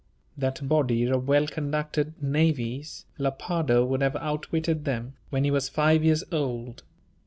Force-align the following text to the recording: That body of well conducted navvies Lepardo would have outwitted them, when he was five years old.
That 0.35 0.67
body 0.67 1.05
of 1.05 1.27
well 1.27 1.45
conducted 1.45 2.15
navvies 2.23 3.05
Lepardo 3.19 3.85
would 3.85 4.01
have 4.01 4.15
outwitted 4.15 4.83
them, 4.83 5.13
when 5.29 5.43
he 5.43 5.51
was 5.51 5.69
five 5.69 6.03
years 6.03 6.23
old. 6.31 6.81